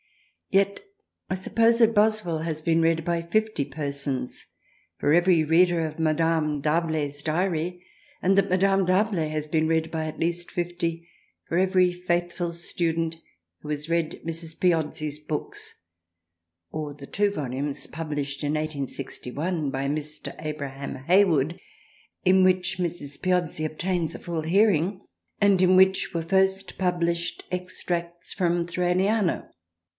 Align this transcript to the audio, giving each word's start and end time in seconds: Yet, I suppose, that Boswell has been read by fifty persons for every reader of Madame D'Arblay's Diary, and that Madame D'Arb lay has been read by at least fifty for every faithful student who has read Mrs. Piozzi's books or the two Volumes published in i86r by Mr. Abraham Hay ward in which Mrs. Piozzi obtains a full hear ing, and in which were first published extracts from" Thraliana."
Yet, 0.49 0.81
I 1.29 1.35
suppose, 1.35 1.77
that 1.79 1.93
Boswell 1.93 2.39
has 2.39 2.59
been 2.59 2.81
read 2.81 3.05
by 3.05 3.21
fifty 3.21 3.63
persons 3.63 4.47
for 4.99 5.13
every 5.13 5.43
reader 5.45 5.85
of 5.85 5.99
Madame 5.99 6.59
D'Arblay's 6.59 7.21
Diary, 7.21 7.81
and 8.21 8.35
that 8.37 8.49
Madame 8.49 8.83
D'Arb 8.85 9.13
lay 9.13 9.27
has 9.29 9.45
been 9.45 9.67
read 9.67 9.91
by 9.91 10.05
at 10.07 10.19
least 10.19 10.51
fifty 10.51 11.07
for 11.47 11.57
every 11.57 11.93
faithful 11.93 12.51
student 12.51 13.17
who 13.59 13.69
has 13.69 13.89
read 13.89 14.19
Mrs. 14.25 14.59
Piozzi's 14.59 15.19
books 15.19 15.81
or 16.71 16.93
the 16.95 17.07
two 17.07 17.29
Volumes 17.31 17.87
published 17.87 18.43
in 18.43 18.53
i86r 18.53 19.71
by 19.71 19.85
Mr. 19.87 20.35
Abraham 20.43 20.95
Hay 21.05 21.23
ward 21.23 21.61
in 22.25 22.43
which 22.43 22.77
Mrs. 22.77 23.21
Piozzi 23.21 23.63
obtains 23.65 24.15
a 24.15 24.19
full 24.19 24.41
hear 24.41 24.71
ing, 24.71 25.01
and 25.39 25.61
in 25.61 25.77
which 25.77 26.13
were 26.13 26.23
first 26.23 26.77
published 26.79 27.43
extracts 27.51 28.33
from" 28.33 28.65
Thraliana." 28.67 29.47